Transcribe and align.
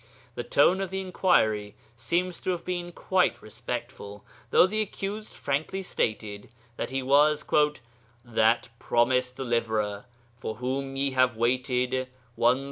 The 0.33 0.43
tone 0.43 0.81
of 0.81 0.89
the 0.89 0.99
inquiry 0.99 1.75
seems 1.95 2.39
to 2.41 2.49
have 2.49 2.65
been 2.65 2.91
quite 2.91 3.39
respectful, 3.39 4.25
though 4.49 4.65
the 4.65 4.81
accused 4.81 5.31
frankly 5.31 5.83
stated 5.83 6.49
that 6.75 6.89
he 6.89 7.03
was 7.03 7.45
'that 8.23 8.69
promised 8.79 9.35
deliverer 9.35 10.05
for 10.39 10.55
whom 10.55 10.95
ye 10.95 11.11
have 11.11 11.35
waited 11.37 11.93
1260 11.93 11.97
years, 11.97 12.07
to 12.07 12.07
wit 12.07 12.09
the 12.09 12.37
Ḳa'im.' 12.39 12.59